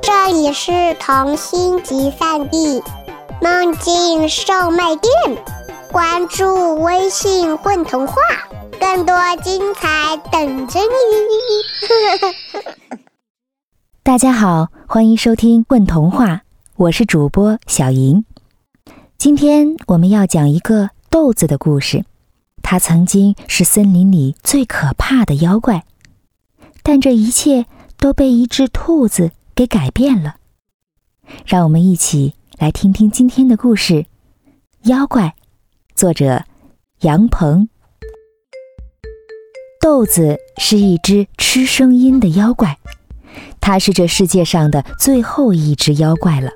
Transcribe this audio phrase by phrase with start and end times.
[0.00, 2.82] 这里是童心集散地，
[3.42, 5.12] 梦境售卖店。
[5.92, 8.14] 关注微信“混童话”，
[8.80, 10.86] 更多精彩等着你。
[14.02, 16.28] 大家好，欢迎收听《混童话》，
[16.76, 18.24] 我是主播小莹。
[19.18, 22.06] 今天我们要讲一个豆子的故事。
[22.62, 25.84] 它曾经是森林里最可怕的妖怪，
[26.82, 27.66] 但这一切
[27.98, 30.36] 都被一只兔子给改变了。
[31.46, 34.06] 让我们一起来听听今天的故事：
[34.82, 35.34] 妖怪。
[35.94, 36.44] 作者
[37.00, 37.68] 杨鹏。
[39.80, 42.78] 豆子是一只吃声音的妖怪，
[43.60, 46.50] 它是这世界上的最后一只妖怪了。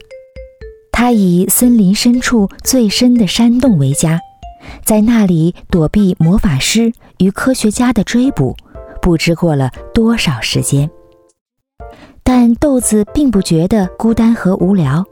[0.90, 4.20] 它以森林深处最深的山洞为家。
[4.84, 8.56] 在那里躲避魔法师与科学家的追捕，
[9.00, 10.90] 不知过了多少时间。
[12.30, 15.02] 但豆子并不觉得孤单和无聊，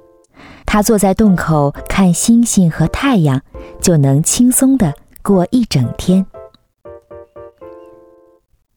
[0.66, 3.41] 他坐在洞口看星星和太阳，
[3.81, 6.27] 就能轻松地过一整天。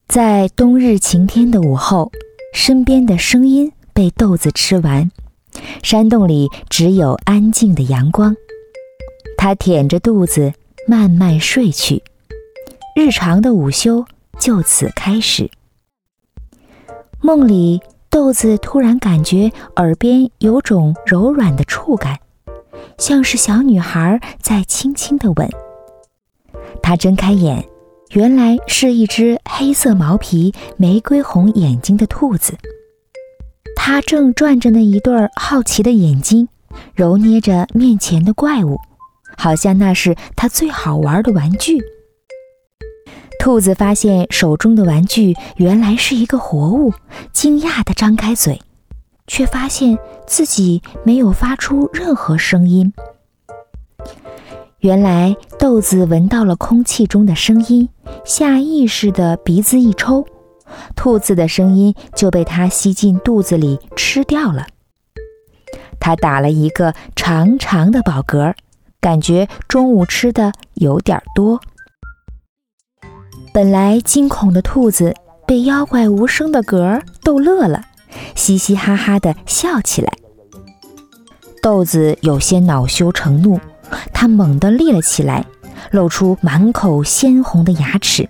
[0.07, 2.13] 在冬日晴天的午后，
[2.53, 5.11] 身边的声音被豆子吃完，
[5.83, 8.33] 山洞里只有安静的阳光。
[9.37, 10.53] 他舔着肚子。
[10.87, 12.01] 慢慢睡去，
[12.95, 14.05] 日常的午休
[14.39, 15.51] 就此开始。
[17.21, 17.79] 梦里，
[18.09, 22.17] 豆子突然感觉耳边有种柔软的触感，
[22.97, 25.47] 像是小女孩在轻轻的吻。
[26.81, 27.63] 他睁开眼，
[28.11, 32.53] 原来是一只黑色毛皮、玫瑰红眼睛的兔子。
[33.75, 36.47] 它正转着那一对好奇的眼睛，
[36.95, 38.77] 揉捏着面前的怪物。
[39.37, 41.79] 好像那是他最好玩的玩具。
[43.39, 46.93] 兔子发现手中的玩具原来是一个活物，
[47.31, 48.61] 惊讶地张开嘴，
[49.27, 52.93] 却发现自己没有发出任何声音。
[54.79, 57.87] 原来豆子闻到了空气中的声音，
[58.25, 60.25] 下意识地鼻子一抽，
[60.97, 64.67] 兔子的声音就被它吸进肚子里吃掉了。
[65.97, 68.53] 它打了一个长长的饱嗝。
[69.01, 71.61] 感觉中午吃的有点多。
[73.61, 75.13] 本来惊恐的兔子
[75.45, 77.83] 被妖怪无声的嗝逗乐了，
[78.33, 80.13] 嘻嘻哈哈的笑起来。
[81.61, 83.59] 豆子有些恼羞成怒，
[84.13, 85.45] 他猛地立了起来，
[85.91, 88.29] 露出满口鲜红的牙齿，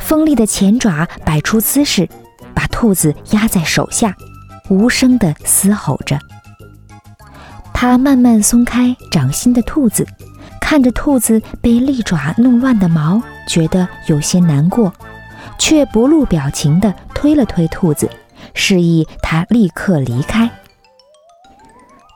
[0.00, 2.08] 锋利的前爪摆出姿势，
[2.52, 4.16] 把兔子压在手下，
[4.68, 6.18] 无声的嘶吼着。
[7.72, 10.04] 他慢慢松开掌心的兔子，
[10.68, 14.92] 看着兔子被利爪弄乱的毛，觉得有些难过，
[15.60, 18.10] 却不露表情地推了推兔子，
[18.52, 20.50] 示意它立刻离开。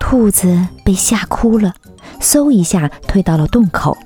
[0.01, 1.73] 兔子被吓哭了，
[2.21, 3.97] 嗖一下退到了洞口，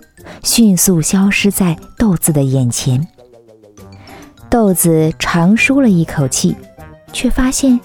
[0.43, 3.09] 迅速消失在豆子的眼前。
[4.50, 6.55] 豆子长舒了一口气，
[7.15, 7.81] 却发现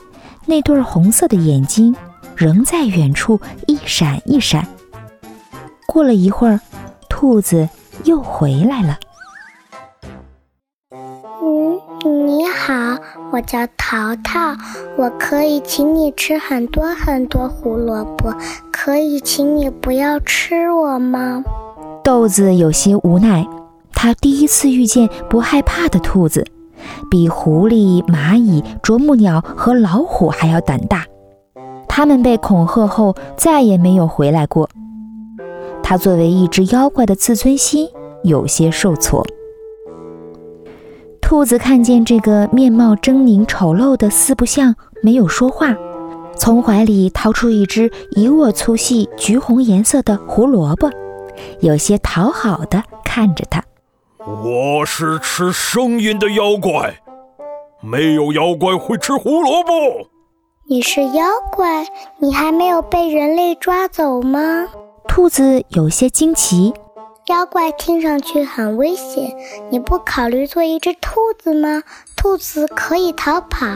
[0.46, 1.96] 那对红色的眼睛。
[2.36, 4.66] 仍在远处一闪一闪。
[5.92, 6.60] 过了一会儿，
[7.10, 7.68] 兔子
[8.04, 9.00] 又回来了。
[10.92, 12.96] 嗯，你好，
[13.32, 14.56] 我叫淘淘，
[14.96, 18.32] 我可以请你吃很多很多胡萝卜，
[18.72, 21.44] 可以请你不要吃我吗？
[22.04, 23.48] 豆子有些无奈，
[23.92, 26.46] 他第一次遇见不害怕的兔子，
[27.10, 31.04] 比狐狸、蚂蚁、啄木鸟和老虎还要胆大。
[31.88, 34.70] 他们被恐吓后再也没有回来过。
[35.90, 37.90] 他作为一只妖怪的自尊心
[38.24, 39.26] 有些受挫。
[41.20, 45.76] 兔子看见这个面貌狰狞丑陋的四不像，没有说话，
[46.38, 50.92] 从怀里掏出一只一握粗细、橘红颜色的胡萝卜，
[51.60, 53.64] 有些讨好的看着他。
[54.44, 56.94] 我是吃声音的妖怪，
[57.82, 59.72] 没有妖怪会吃胡萝卜。
[60.68, 61.88] 你是妖怪？
[62.20, 64.68] 你还没有被人类抓走吗？
[65.08, 66.74] 兔子有些惊奇。
[67.28, 69.32] 妖怪听上去很危险，
[69.70, 71.84] 你不考虑做一只兔子吗？
[72.16, 73.68] 兔子可以逃跑，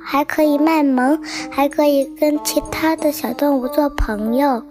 [0.00, 1.18] 还可以卖萌，
[1.50, 4.62] 还可以跟其他的小动物做朋友。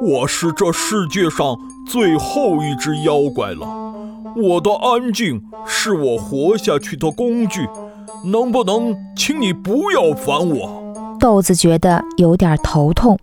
[0.00, 3.66] 我是这世界上最后一只妖怪了，
[4.36, 7.68] 我的安静是我活下去的工具，
[8.24, 10.84] 能不能请你不要烦我？
[11.18, 13.18] 豆子觉得有点头痛。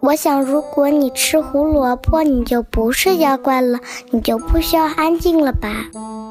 [0.00, 3.80] 我想，如果你吃胡萝卜，你就不是妖怪了，
[4.12, 5.68] 你就不需要安静了吧？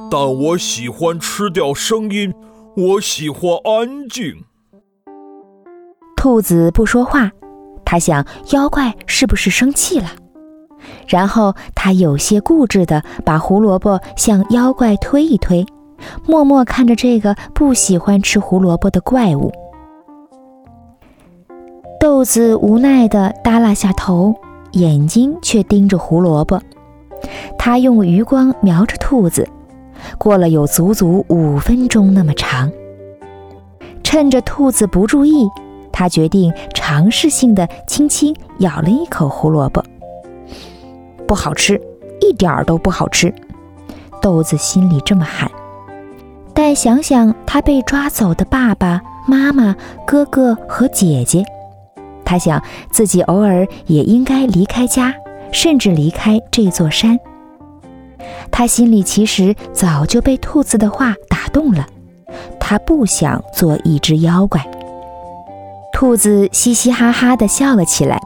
[0.10, 2.34] 但我喜欢吃掉声音，
[2.78, 4.46] 我喜欢安静。
[6.16, 7.30] 兔子不说话，
[7.84, 10.08] 他想妖怪是不是生气了？
[11.06, 15.66] 然后他有些固执地把胡萝卜向妖怪推一推，
[16.26, 19.52] 默默看着这个不喜欢吃胡萝卜的怪物。
[22.00, 24.36] 豆子无奈地耷拉下头，
[24.74, 26.62] 眼睛却盯着胡萝卜。
[27.58, 29.48] 他用余光瞄着兔子，
[30.18, 32.72] 过了有足足五分钟那么长。
[34.04, 35.50] 趁着兔子不注意，
[35.92, 39.84] 他决定尝试性的轻轻咬了一口胡萝卜。
[41.28, 41.82] 不好吃，
[42.22, 43.34] 一点儿都不好吃。
[44.22, 45.50] 豆子心里这么喊，
[46.54, 51.44] 但想想他被抓走的爸爸妈妈、哥哥和姐姐。
[52.28, 55.16] 他想自己偶尔也应该离开家，
[55.54, 57.18] 甚至离开这座山。
[58.52, 61.88] 他心里其实早就被兔子的话打动了，
[62.60, 64.62] 他不想做一只妖怪。
[65.94, 68.20] 兔子嘻嘻哈哈地笑了起来，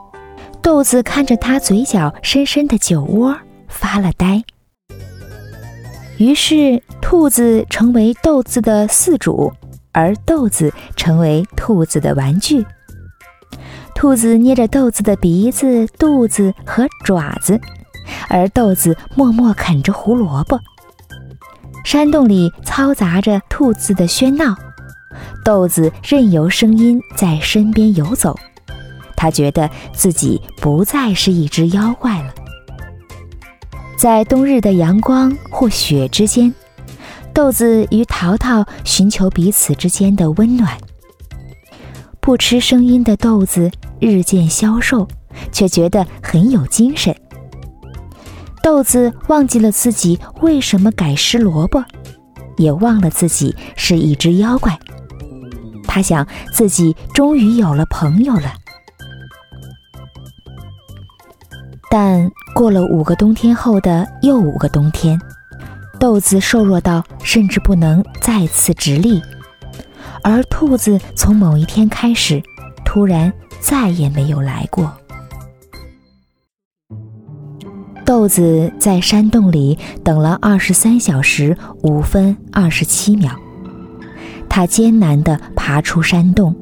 [0.63, 3.38] 豆子看着他嘴角深深的酒窝，
[3.68, 4.44] 发了呆。
[6.18, 9.54] 于是，兔子成为豆子的饲主，
[9.92, 12.65] 而豆子成为兔子的玩具。
[14.01, 17.62] 兔子捏着豆子的鼻子、肚子和爪子，
[18.30, 20.59] 而豆子默默啃着胡萝卜。
[21.86, 24.56] 山洞里嘈杂着兔子的喧闹，
[25.45, 28.36] 豆子任由声音在身边游走。
[29.15, 32.33] 他觉得自己不再是一只妖怪了。
[34.00, 36.51] 在冬日的阳光或雪之间，
[37.36, 40.75] 豆子与淘淘寻求彼此之间的温暖。
[42.21, 43.69] 不吃声音的豆子。
[44.00, 45.07] 日渐消瘦，
[45.51, 47.15] 却觉得很有精神。
[48.63, 51.83] 豆子忘记了自己为什么改吃萝卜，
[52.57, 54.75] 也忘了自己是一只妖怪。
[55.88, 58.53] 他想自己终于有了朋友了。
[61.91, 65.19] 但过了五个冬天后的又五个冬天，
[66.00, 69.21] 豆子瘦弱到甚至不能再次直立，
[70.23, 72.41] 而兔子从某一天开始，
[72.83, 73.31] 突然。
[73.62, 74.91] 再也没有来过。
[78.03, 83.31] 豆子在山洞里等了二十三小时五分二十七秒，
[84.50, 86.56] 他艰难地爬出山洞，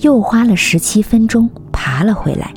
[0.00, 2.52] 又花了十七分钟爬了回来。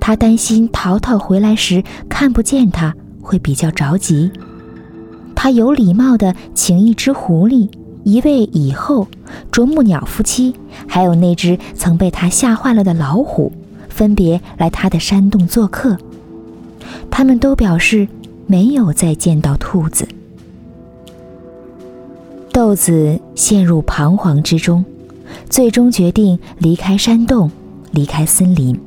[0.00, 4.28] 他担心淘淘回来时看不见他，会比较着急。
[5.36, 7.70] 他有礼貌地请一只狐狸。
[8.08, 9.06] 一位蚁后、
[9.52, 10.54] 啄木鸟夫妻，
[10.86, 13.52] 还有那只曾被他吓坏了的老虎，
[13.90, 15.94] 分别来他的山洞做客。
[17.10, 18.08] 他们都表示
[18.46, 20.08] 没有再见到兔子。
[22.50, 24.82] 豆子陷入彷徨之中，
[25.50, 27.50] 最终决定离开山洞，
[27.90, 28.80] 离开森林。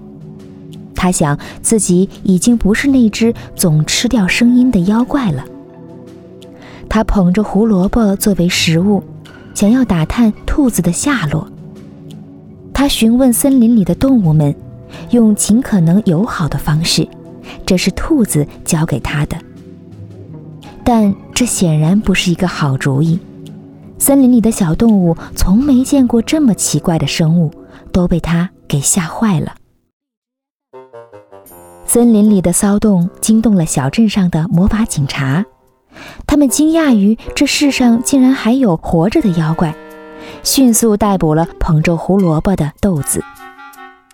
[0.96, 5.46] 他想自己已经不是那只总吃掉声音的妖怪了。
[6.90, 9.04] 他捧着胡萝卜作为食物。
[9.54, 11.48] 想要打探兔子的下落，
[12.74, 14.56] 他询问森林里的动物们，
[15.12, 17.08] 用尽可能友好的方式。
[17.66, 19.38] 这是兔子教给他的，
[20.84, 23.20] 但这显然不是一个好主意。
[23.98, 27.52] 森林里的小动物从没见过这么奇怪的生物，
[27.92, 29.56] 都被他给吓坏了。
[31.86, 35.46] 森林里的骚动惊动了小镇上的魔法警察。
[36.26, 39.76] 他们惊讶于这世上竟然还有活着的妖怪，
[40.44, 43.24] 迅速逮捕了捧着胡萝卜的豆子。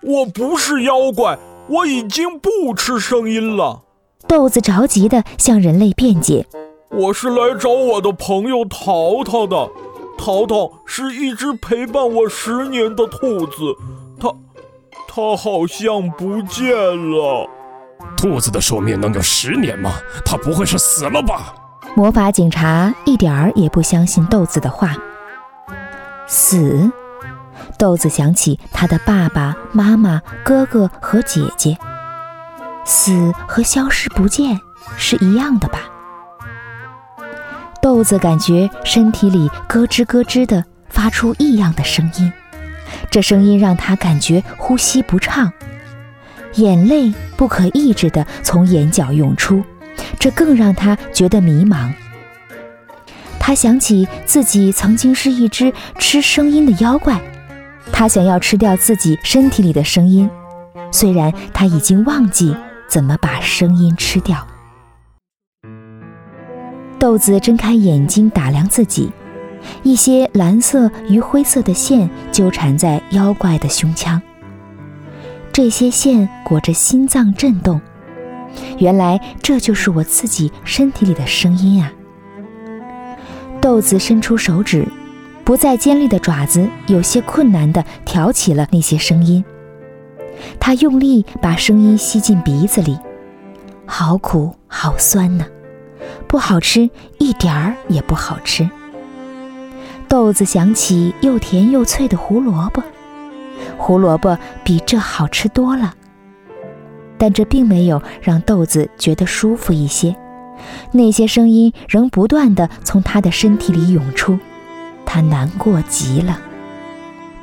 [0.02, 3.82] 我不是妖怪，我已经不吃声音了。
[4.28, 6.46] 豆子着急地向人类辩解
[6.92, 9.70] ：“我是来找我的朋友淘淘的。
[10.18, 13.76] 淘淘是一只陪伴我十年的兔子，
[14.20, 14.34] 它，
[15.08, 17.48] 它好像不见了。
[18.18, 19.92] 兔子的寿命能有十年吗？
[20.26, 21.54] 它不会是死了吧？”
[21.98, 24.96] 魔法警察一点儿也不相信豆子的话。
[26.28, 26.92] 死，
[27.76, 31.76] 豆子想起他的爸爸妈妈、哥哥和姐姐。
[32.86, 34.62] 死和消失不见
[34.96, 35.80] 是一样的吧？
[37.82, 42.32] 豆子感觉身体里咯吱咯吱的发出异样的声音，
[43.10, 45.52] 这声音让他感觉呼吸不畅，
[46.58, 49.64] 眼泪不可抑制地从眼角涌出。
[50.20, 51.92] 这更让他觉得迷茫。
[53.40, 57.22] 他想起自己曾经是一只吃声音的妖怪，
[57.94, 60.30] 他想要吃掉自己身体里的声音，
[60.92, 62.56] 虽然他已经忘记
[62.90, 64.46] 怎么把声音吃掉。
[67.00, 69.10] 豆子睁开眼睛打量自己，
[69.84, 74.22] 一些蓝色与灰色的线纠缠在妖怪的胸腔，
[75.54, 77.80] 这些线裹着心脏震动。
[78.78, 81.92] 原来这就是我自己身体里的声音啊！
[83.60, 84.88] 豆子伸出手指，
[85.44, 89.44] 不再尖利的爪子有些困难地挑起了那些声音。
[90.60, 92.98] 他用力把声音吸进鼻子里，
[93.86, 95.46] 好苦，好酸呢，
[96.28, 98.70] 不好吃，一点儿也不好吃。
[100.08, 102.84] 豆子想起又甜又脆的胡萝卜，
[103.78, 105.94] 胡萝卜比这好吃多了。
[107.18, 110.16] 但这并没有让豆子觉得舒服一些，
[110.92, 114.38] 那些声音仍不断地从他的身体里涌出，
[115.06, 116.40] 他难过极了。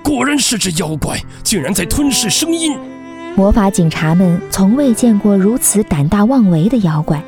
[0.03, 2.77] 果然是只妖怪，竟然在吞噬声音。
[3.37, 7.23] 魔法警察们从未见过如此胆大妄为的妖怪，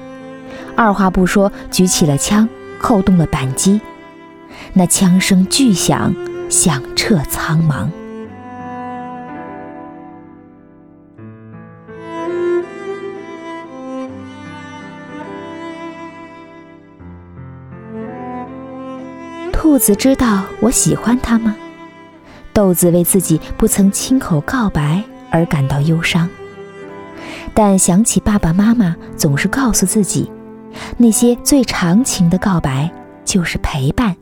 [0.76, 2.48] 二话不说，举起了枪，
[2.78, 3.80] 扣动了扳机。
[4.72, 6.14] 那枪声巨响，
[6.48, 7.88] 响彻苍茫。
[19.58, 21.56] 兔子知道我喜欢它吗？
[22.52, 26.28] 豆子为自己不曾亲口告白而感到忧伤，
[27.54, 30.30] 但想起爸爸妈妈总是告诉自己，
[30.98, 32.90] 那些最长情的告白
[33.24, 34.14] 就是陪伴，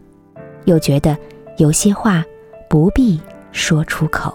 [0.66, 1.18] 又觉得
[1.58, 2.24] 有些话
[2.70, 4.32] 不必说出口。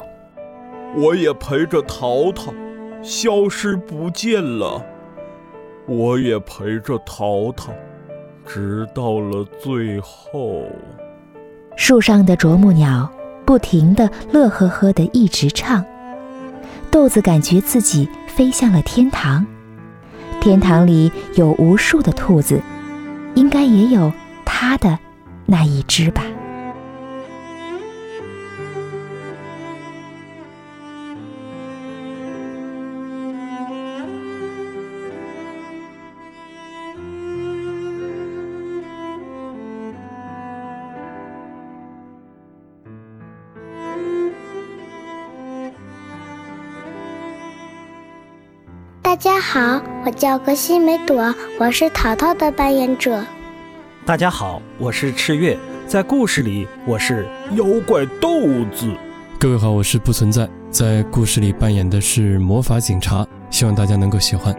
[0.98, 2.54] 我也陪着淘淘，
[3.02, 4.86] 消失不见了。
[5.88, 7.72] 我也陪着淘淘。
[8.52, 10.64] 直到了最后，
[11.76, 13.08] 树上的啄木鸟
[13.46, 15.86] 不停地乐呵呵地一直唱。
[16.90, 19.46] 豆子感觉自己飞向了天堂，
[20.42, 22.60] 天堂里有无数的兔子，
[23.36, 24.12] 应该也有
[24.46, 24.98] 它的
[25.46, 26.24] 那一只吧。
[49.20, 53.22] 家好，我叫格西梅朵，我是淘淘的扮演者。
[54.06, 58.30] 大家好，我是赤月，在故事里我是妖怪豆
[58.74, 58.90] 子。
[59.38, 64.56] 各位好，我是不存在，在故事里扮演的是魔法警察，希望大家能够喜欢。